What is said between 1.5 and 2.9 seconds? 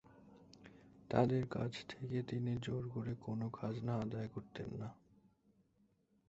কাছ থেকে তিনি জোর